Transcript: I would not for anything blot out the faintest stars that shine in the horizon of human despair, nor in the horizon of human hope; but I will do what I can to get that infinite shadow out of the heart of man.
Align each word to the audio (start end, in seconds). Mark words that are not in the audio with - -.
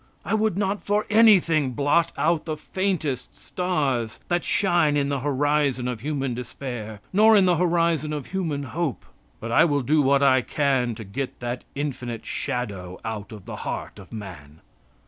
I 0.25 0.33
would 0.33 0.57
not 0.57 0.83
for 0.83 1.05
anything 1.11 1.73
blot 1.73 2.11
out 2.17 2.45
the 2.45 2.57
faintest 2.57 3.35
stars 3.39 4.19
that 4.29 4.43
shine 4.43 4.97
in 4.97 5.09
the 5.09 5.19
horizon 5.19 5.87
of 5.87 5.99
human 6.01 6.33
despair, 6.33 7.01
nor 7.13 7.35
in 7.35 7.45
the 7.45 7.57
horizon 7.57 8.11
of 8.11 8.25
human 8.31 8.63
hope; 8.63 9.05
but 9.39 9.51
I 9.51 9.63
will 9.63 9.83
do 9.83 10.01
what 10.01 10.23
I 10.23 10.41
can 10.41 10.95
to 10.95 11.03
get 11.03 11.39
that 11.39 11.65
infinite 11.75 12.25
shadow 12.25 12.99
out 13.05 13.31
of 13.31 13.45
the 13.45 13.57
heart 13.57 13.99
of 13.99 14.11
man. 14.11 14.61